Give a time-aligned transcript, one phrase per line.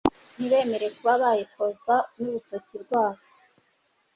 [0.35, 3.21] ntibemere kuba bayikozaho n urutoki rwabo